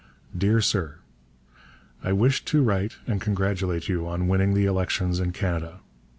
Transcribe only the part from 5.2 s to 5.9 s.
Canada.